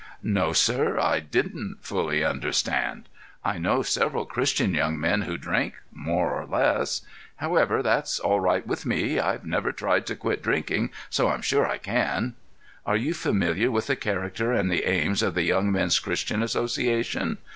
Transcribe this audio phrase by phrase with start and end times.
[0.23, 3.07] "No, sir; I didn't fully understand.
[3.45, 7.03] I know several Christian young men who drink—more or less.
[7.35, 9.19] However, that's all right with me.
[9.19, 12.33] I've never tried to quit drinking, so I'm sure I can."
[12.83, 17.37] "Are you familiar with the character and the aims of the Young Men's Christian Association?"